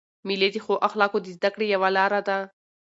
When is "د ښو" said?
0.53-0.73